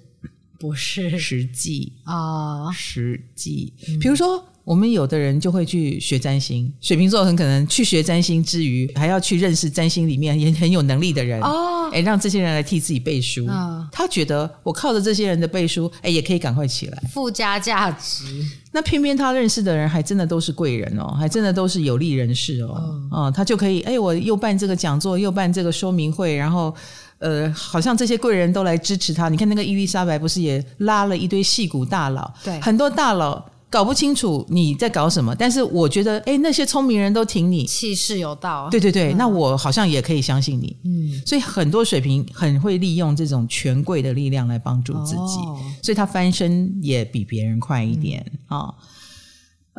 [0.61, 3.73] 不是实际啊，实际。
[3.99, 13.49] 比如说，我们有的人就会去学占星，水瓶座很可能去学占星之余，还要去认识占星里面也很有能力的人哦，哎，让这些人来替自己背书。
[13.91, 18.25] 他觉得我靠着这些人的背书，哎，也可以赶快起来，附加价值。
[18.71, 22.81] 那偏偏他认识的人还真的都是贵人哦，还真的都是有利人士哦，
[23.13, 26.73] 嗯，他就可以哎，我又办这个讲座，又办这个说明会，然后。
[27.19, 29.29] 呃，好像这些贵人都来支持他。
[29.29, 32.33] 你看那个伊丽莎白，不是也拉了一堆戏骨大佬？
[32.43, 38.69] 对，很多大佬搞不清楚你在搞什么，但是我觉得，哎，那些聪明人都挺你，气势有道。
[38.69, 40.77] 对对对，嗯、那我好像也可以相信你。
[40.85, 48.75] 嗯，所以很多水瓶很会利用这种权贵的力量来帮助自己，哦、所以他翻身也比别人快一点啊。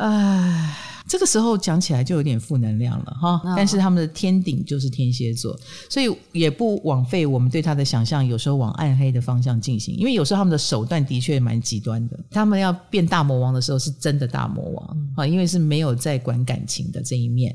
[0.07, 0.75] 呃
[1.07, 5.59] 这个时候讲起来就有点负能量了哈，但是他们的天顶就是天蝎座，
[5.89, 12.17] 所以也不枉费我们对他的想象，有时候往暗黑的方向进行，因为有时候他们的手段的确蛮极端的。
[12.29, 17.53] 他们要变大魔王的时候，是真的大魔王啊，因为是没有在管感情的这一面。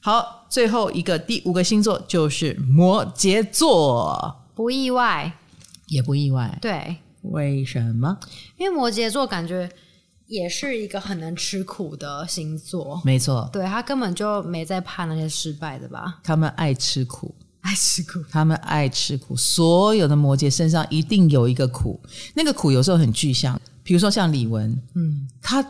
[0.00, 5.30] 好，最后一个第五个星座就是摩羯座，不意外，
[5.88, 8.16] 也不意外，对，为什么？
[8.56, 9.68] 因为摩羯座感觉。
[10.26, 16.18] 也是一个很能吃苦的星座，没错，对，他根本就没在怕那些失败的吧？
[16.24, 19.36] 他们爱吃苦，爱吃苦，他们爱吃苦。
[19.36, 22.00] 所有的摩羯身上一定有一个苦，
[22.34, 25.64] 那个苦有时候很具象，比如说像李玟，嗯，他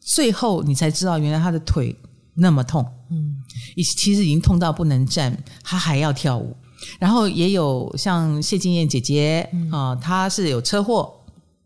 [0.00, 1.94] 最后你才知道原来他的腿
[2.34, 3.36] 那么痛，嗯，
[3.96, 6.56] 其实已经痛到不能站，他还要跳舞。
[6.98, 11.14] 然后也有像谢金燕姐姐啊，她是有车祸。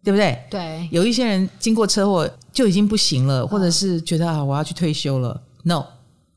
[0.05, 0.39] 对不对？
[0.51, 5.41] 对，有一些人经过车祸就已经不行了，或者是觉得啊，我要去退休了。
[5.63, 5.87] No，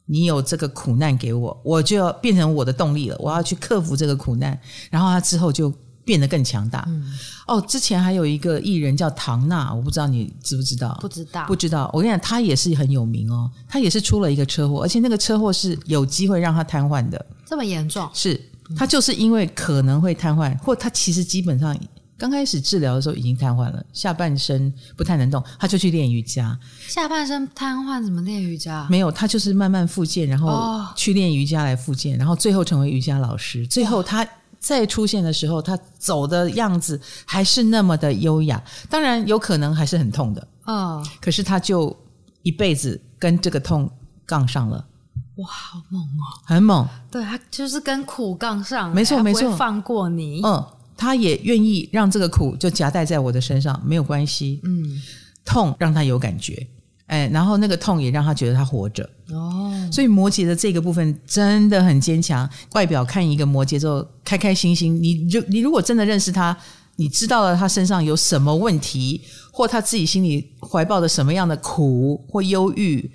[0.06, 3.18] 你有这个苦难给我，我就要变成我的动力了。
[3.20, 4.58] 我要去克服这个苦难，
[4.90, 5.70] 然后他之后就
[6.06, 6.86] 变得更强大。
[6.88, 7.14] 嗯、
[7.46, 10.98] 哦，之前还有一个艺人叫唐娜，我不知道你知不知道？
[11.02, 11.92] 不知道，不知道。
[11.94, 17.26] 我跟你讲，他也是很有名哦，他也是出了一个车祸，而且那个车祸是有机会让他瘫痪的。
[17.46, 18.10] 这么严重？
[18.14, 18.42] 是，
[18.78, 21.78] 他就是因为可能会瘫痪，或他其实基本上。
[22.18, 26.58] 刚开始治疗的时候已经瘫痪了，下半身不太能动，他就去练瑜伽。
[26.88, 28.88] 下半身瘫痪怎么练瑜伽？
[28.90, 33.68] 没有，他就是慢慢复健，然后去练瑜伽来复健，然后最后成为瑜伽老师。
[33.68, 34.28] 最后他
[34.58, 38.60] 再出现的时候，他走的样子还是那么的优雅。
[38.90, 41.96] 当然有可能还是很痛的，嗯，可是他就
[42.42, 43.88] 一辈子跟这个痛
[44.26, 44.84] 杠上了。
[45.36, 46.88] 哇，好猛哦，很猛。
[47.12, 50.66] 对，他就是跟苦杠上，没错没错，放过你，嗯。
[50.98, 54.60] 他也愿意让这个苦就夹带在我的身上，没有关系。
[54.64, 55.02] 嗯，
[55.46, 56.68] 痛让他有感觉，
[57.06, 59.08] 哎，然后那个痛也让他觉得他活着。
[59.30, 62.50] 哦，所以摩羯的这个部分真的很坚强。
[62.74, 66.58] 外表看一个摩羯座开开心心，你就你如果真的认识他，
[66.96, 73.10] 你知道了他身上有什么问题，或他自己心里怀抱的什么样的苦或忧郁，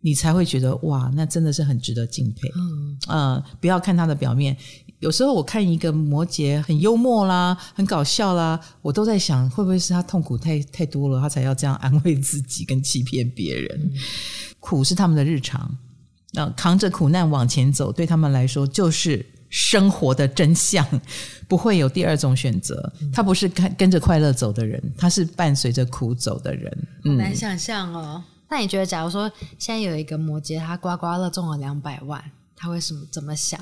[0.00, 2.50] 你才会觉得哇，那真的是很值得敬佩。
[2.56, 4.56] 嗯，呃，不要看他的表面。
[5.00, 13.80] 有时候我看一个摩羯很幽默啦，很搞笑啦，我都在想，会不会是他痛苦太太多了，他才要这样安慰自己跟欺骗别人？
[13.80, 13.92] 嗯、
[14.58, 15.76] 苦是他们的日常，
[16.32, 20.84] 那扛着苦难往前走，对他们来说就是生活的真相，
[21.46, 22.92] 不会有第二种选择。
[23.12, 26.76] 他不是跟跟着快乐走的人，他是伴随着苦走的人。
[27.04, 28.22] 很难想象哦。
[28.50, 32.22] 那你觉得，假如说现在有一个摩羯，他刮刮乐中了两百万，
[32.56, 33.60] 他会什么怎么想？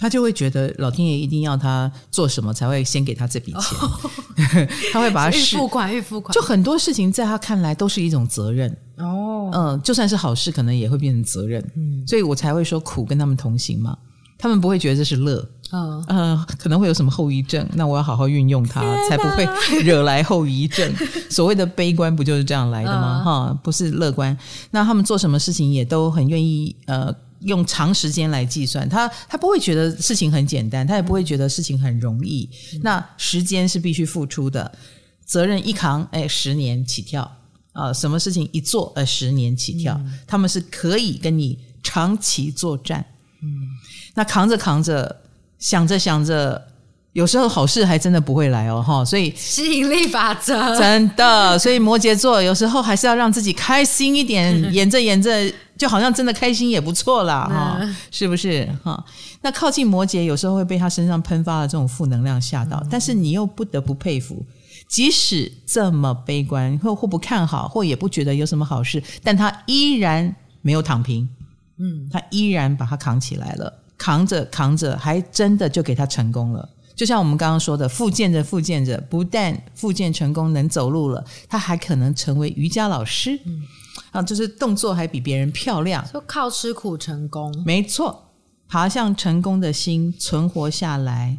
[0.00, 4.10] 他就会觉得老天爷一定要他做什么才会先给他这笔钱，哦、
[4.90, 8.74] 他会把它预付款预付款，就很多事情在他看来都是一种责任。
[8.96, 13.94] 哦，嗯，就算是好事，可能也会变成责任，嗯，所以我才会说苦跟他们同行嘛，
[14.38, 19.46] 他们不会觉得这是乐，嗯、呃，可能会有什么后遗症，那我要好好运用它，才不会
[19.82, 20.90] 惹来后遗症。
[21.28, 23.22] 所谓的悲观不就是这样来的吗？
[23.22, 24.36] 哈、嗯，不是乐观。
[24.70, 27.14] 那他们做什么事情也都很愿意，呃。
[27.40, 32.48] 用长时间来计算，他他不会觉得事情很简单，他也不会觉得事情很容易。
[32.74, 34.70] 嗯、那时间是必须付出的，
[35.24, 37.22] 责任一扛，哎，十年起跳
[37.72, 37.94] 啊、呃！
[37.94, 43.04] 什么事情一做，呃，十年起跳，嗯、他们是可以跟你长期作战。
[43.42, 43.48] 嗯，
[44.14, 45.22] 那扛着扛着，
[45.58, 46.62] 想着想着，
[47.14, 55.50] 有时候好事还真的不会来哦，哈，所以吸引力法则真的，所以摩羯座有时候还是要让自己开心一点， 演着演着
[55.80, 58.68] 就好像真的开心也不错啦，哈、嗯，是不是？
[58.84, 59.02] 哈，
[59.40, 64.44] 那靠近摩羯有时候会被他身上喷发的这种负能量吓到，嗯、但是你又不得不佩服，
[64.86, 71.26] 即使这么悲观或或不看好，或也不觉得有什么好事，但他依然没有躺平，
[71.78, 76.68] 嗯，他依然把他扛起来了，扛着扛着，还真的就给他成功了。
[76.94, 83.62] 就像我们刚刚说的，复健着复健着，不但复健成功能走路了，他还可能成为瑜伽老师，嗯，
[84.10, 88.32] 啊，就是动作还比别人漂亮，就靠吃苦成功，没错，
[88.68, 91.38] 爬向成功的心存活下来，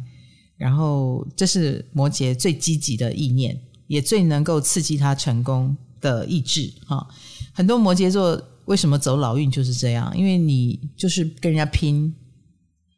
[0.56, 7.06] 然后这是摩羯最积极的意念，也最能够刺激他成功的意志啊。
[7.52, 12.14] 很多摩羯座为什么走老运就是这样，因为你就是跟人家拼，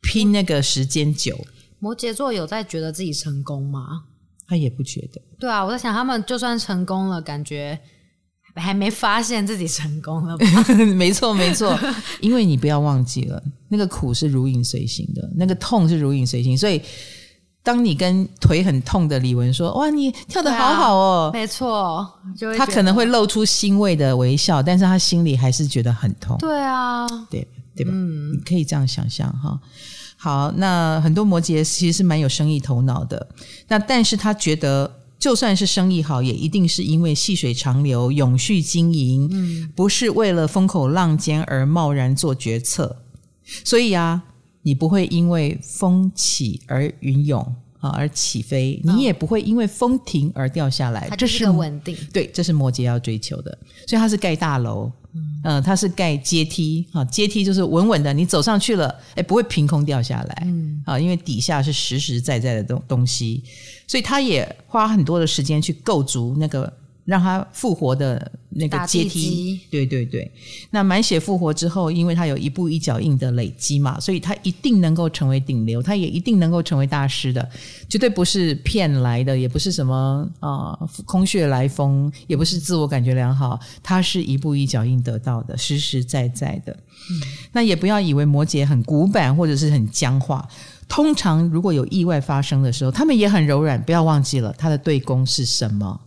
[0.03, 1.37] 拼那个时间久。
[1.79, 4.05] 摩羯座有在觉得自己成功吗？
[4.47, 5.21] 他也不觉得。
[5.39, 7.81] 对啊，我在想，他们就算成功了，感觉
[8.55, 10.47] 还没发现自己成功了吧。
[10.95, 11.79] 没错，没错。
[12.21, 16.57] 因为你不要忘记了，那个苦是如影随形的，那个痛是如影随形。
[16.57, 16.81] 所以，
[17.63, 26.37] 当你跟腿很痛的李玟说：“哇，你跳得好好哦。”没错，就他可能会露出欣慰的微笑，但是他心里还是觉得很痛。
[26.39, 27.91] 对啊，对对吧？
[27.93, 29.59] 嗯，你可以这样想象哈。
[30.17, 33.27] 好，那很多摩羯其实是蛮有生意头脑的，
[33.69, 43.05] 那但是他觉得就算是生意好，也一定是因为细水长流、永续经营，嗯，不是为了风口浪尖而贸然做决策。
[43.65, 44.23] 所以啊，
[44.63, 51.09] 你不会因为风起而云涌啊而起飞，你也不会因为风停而掉下来。
[51.19, 53.57] 这是稳定，对，这是摩羯要追求的。
[53.87, 54.91] 所以他是盖大楼。
[55.45, 63.45] 嗯，它是盖阶梯啊，阶梯就是稳稳的，你走上去了，哎，不会凭空掉下来，嗯，啊，因为底下是实实在在的东东西，
[63.87, 66.73] 所以他也花很多的时间去构筑那个。
[67.05, 70.31] 让他复活的那个阶梯，对对对。
[70.71, 77.47] 那满血复活之后，因为他有一步一脚印的累积嘛，所以他一定能够成为顶流，他也一定能够成为大师的，
[77.89, 86.73] 绝对不是骗来的，也不是什么啊、呃、空穴来风，也不是自我感觉良好，他是一步一脚印得到的，实实在在的。
[87.11, 87.21] 嗯、
[87.53, 90.49] 那也不要以为摩羯很古板或者是很僵化，
[90.89, 93.83] 通常如果有意外发生的时候，他们也很柔软。
[93.83, 96.01] 不要忘记了，他的对攻是什么？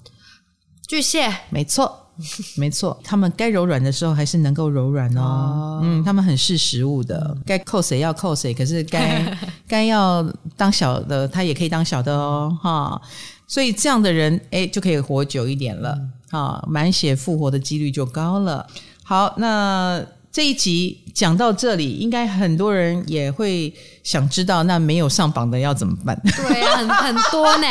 [0.88, 2.08] 巨蟹，没错，
[2.56, 5.22] 没错， 他们该柔软的时候还是能够柔软哦。
[5.22, 13.02] 哦嗯，他们很识时务的，该扣谁要扣谁，可是该 该要当小的，他也可以当小的哦，哈。
[13.48, 15.98] 所以这样的人，哎，就可以活久一点了，
[16.32, 18.66] 哈、嗯，满血复活的几率就高了。
[19.04, 20.04] 好，那。
[20.38, 23.74] 这一集讲到这里，应该很多人也会
[24.04, 26.16] 想知道，那没有上榜的要怎么办？
[26.24, 27.66] 对啊，很很多呢，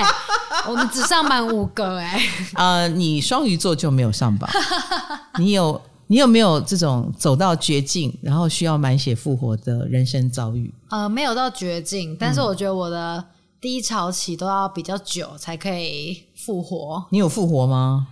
[0.69, 2.21] 我们只上榜五个哎。
[2.55, 4.51] 呃，你双鱼座就没有上榜，
[5.39, 10.75] 你有你有没有这种走到绝境，然后需要满血复活的人生遭遇？
[10.91, 13.25] 呃，没有到绝境，但是我觉得我的
[13.61, 17.07] 低潮期都要比较久才可以复活。
[17.11, 18.09] 你有复活吗？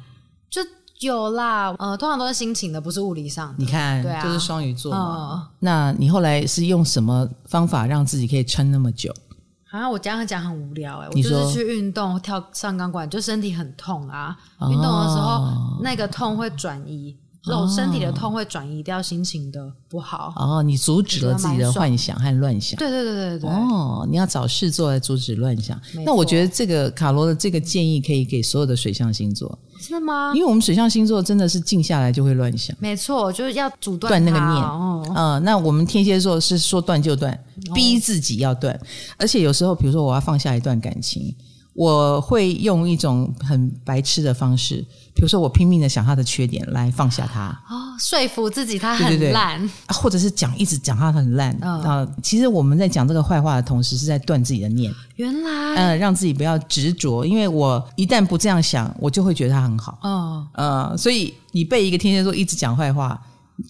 [0.48, 0.62] 就。
[1.04, 3.54] 有啦，呃，通常都是心情的，不是物理上的。
[3.58, 5.30] 你看，对啊，就是双鱼座嘛。
[5.32, 9.14] 嗯、那你后来是用什么方法让自己可以撑那么久？
[9.70, 14.36] 啊，我这样讲很无聊哎、欸，我就是去运动，跳上钢管，就身体很痛啊。
[14.60, 17.16] 运动的时候，哦、那个痛会转移。
[17.44, 22.78] 这种身体的痛会转移掉心情的不好哦，你阻止了自己的幻想和乱想。
[22.78, 23.50] 对对对对对。
[23.50, 25.78] 哦，你要找事做来阻止乱想。
[26.04, 29.58] 那我觉得这个卡罗的这个建议可以给所有的水象星座。
[29.78, 30.32] 真的吗？
[30.34, 32.74] 因为我们水象星座真的是静下来就会乱想。
[32.80, 34.64] 没错，就是要阻断断那个念。
[34.64, 37.38] 哦、呃，那我们天蝎座是说断就断，
[37.74, 38.74] 逼自己要断。
[38.74, 38.80] 哦、
[39.18, 41.34] 而且有时候，比如说我要放下一段感情，
[41.74, 44.84] 我会用一种很白痴的方式。
[45.14, 52.02] 比如说，我拼命的想他的缺点来放下他，哦，说服自己他很烂，对对对啊，或者是讲一直讲他很烂啊。
[52.02, 54.92] 哦，其实我们在讲这个坏话的同时，是在断自己的念。
[55.14, 59.96] 原来，嗯，让自己不要执着，因为我一旦不这样想，我就会觉得他很好。
[60.02, 63.20] 哦，呃，所以你被一个天蝎座一直讲坏话。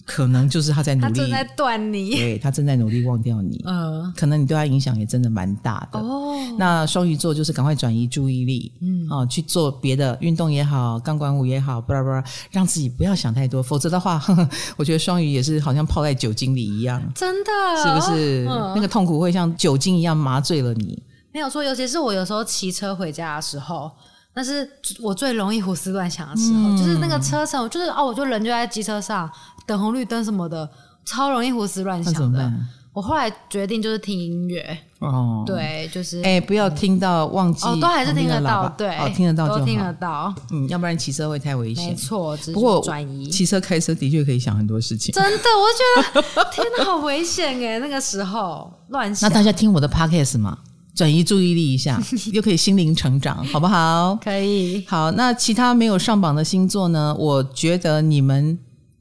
[0.03, 3.61] 可能就是他在努力，他正在断你，对，他正在努力忘掉你。
[3.65, 5.99] 嗯、呃，可能你对他影响也真的蛮大的。
[5.99, 13.61] 哦，那双鱼座就是赶快转移注意力，嗯，啊，去做别的运动也好，钢管舞也好，巴拉巴拉，让自己不要想太多。
[13.61, 18.47] 否则的话，呵呵，我觉得双鱼也是好像泡在酒精里一样，真的，是不是？
[18.49, 21.01] 嗯、那个痛苦会像酒精一样麻醉了你。
[21.31, 23.91] 没有错，尤其是我有时候骑车回家的时候。
[24.37, 24.69] 那是
[25.01, 29.31] 我最容易胡思乱想的时候，嗯、就是那个车程，就是哦，我就人就在机车上
[29.65, 30.69] 等红绿灯什么的，
[31.05, 32.51] 超容易胡思乱想的。
[32.93, 34.65] 我后来决定就是听音乐
[34.99, 42.37] 哦，对，就是哎，不要听到忘记哦，都还是听得到，对，哦，听得到就听得到，嗯，要不然骑车会太危险，没错。
[42.53, 49.29] 不过转移骑车开车的确可以想很多事情，真的，我觉得天哪，好危险哎， 那个时候乱想。
[49.29, 50.57] 那大家听我的 podcast 嘛，
[50.95, 52.01] 转移注意力一下，
[52.31, 54.17] 又可以心灵成长，好不好？
[54.23, 54.85] 可以。
[54.87, 57.13] 好，那其他没有上榜的星座呢？
[57.19, 58.57] 我觉得你们。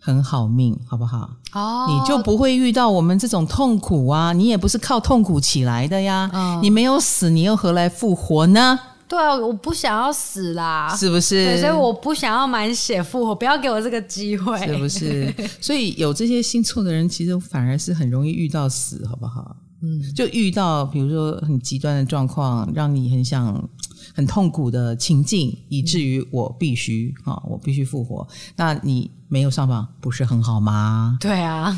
[0.07, 1.31] 很好命，好不好？
[1.55, 4.35] 哦，你就不会遇到我们这种痛苦啊！
[4.35, 6.31] 你也不是靠痛苦起来的呀。
[6.35, 8.79] 嗯，你没有死，你又何来复活呢？
[9.09, 11.43] 对啊，我不想要死啦，是不是？
[11.47, 15.35] 对，所以我不想要满血复活，不要给我这个机会，是不是？
[15.59, 19.57] 所以有这些星座的人，其实反而是很容易遇到死，好不好？
[19.83, 23.67] 嗯，就遇到比如说很极端的状况，让你很想。
[24.15, 28.25] 很痛苦的情境，以至于我必须啊、嗯，我必须复活。
[28.55, 31.19] 那你没有上榜，不是很好吗？
[31.21, 31.77] 对啊，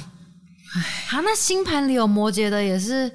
[0.74, 3.11] 唉，好，那星盘里有摩羯的，也是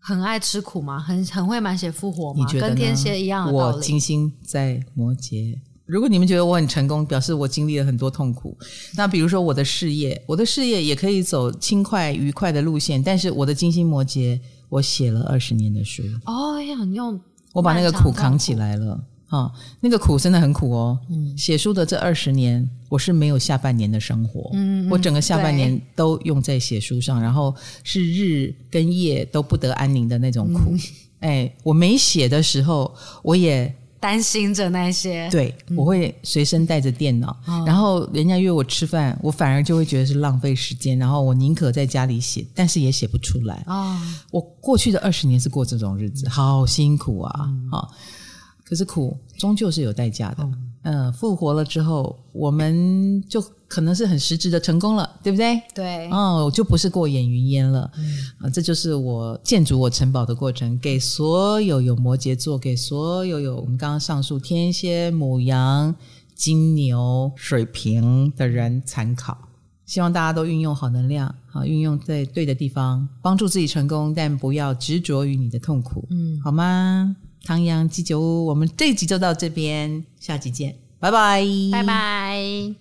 [0.00, 0.98] 很爱吃苦吗？
[0.98, 2.38] 很很会满血复活吗？
[2.38, 3.76] 你觉得跟天蝎一样的道理？
[3.76, 5.54] 我金星在摩羯，
[5.84, 8.56] 如果你们觉得我很成功，表示我经历了很多痛苦。
[8.96, 14.40] 那比如说我的事业，我的事业也可以走轻快愉快的路线，但是我的金星摩羯，
[14.70, 16.02] 我写了二十年的书。
[16.24, 17.20] 哦，要用。
[17.52, 18.98] 我把那个苦扛起来了
[19.28, 19.50] 啊！
[19.80, 20.98] 那个苦真的很苦哦。
[21.10, 24.50] 嗯，写书的这二十年，我是没有下半年的生活。
[24.54, 27.54] 嗯，嗯，我整个下半年都用在写书上，然后
[27.84, 30.72] 是日跟夜都不得安宁的那种苦。
[30.72, 30.80] 嗯、
[31.20, 33.74] 哎，我没写的时候，我也。
[34.00, 43.60] 担心着那些，对，我会随身带着电脑，嗯、然后人家约我吃饭，我反而就会觉得是浪费时间，然后我宁可在家里写，但是也写不出来。
[43.66, 44.00] 哦、
[44.30, 47.46] 我过去的二十年是过这种日子，好辛苦啊！
[47.48, 47.88] 嗯哦、
[48.68, 50.36] 可是苦终究是有代价的。
[50.40, 55.60] 嗯嗯，复活了之后，我们就可能是很实质的成功了，对不对？
[55.74, 57.90] 对，哦，就不是过眼云烟了。
[57.98, 58.04] 嗯，
[58.40, 65.94] 啊，这就是我建筑我城堡的过程，给所有有摩羯座，给所有有我们刚刚上述天蝎、母羊、
[66.34, 69.36] 金牛、水瓶的人参考。
[69.84, 77.16] 希望大家都运用好能量，好，运用在对的地方，帮助自己成功，但不要执着于你的痛苦，嗯，好吗？
[77.48, 81.42] 唐阳鸡酒屋，我们这一集就到这边，下集见，拜拜，
[81.72, 82.78] 拜拜。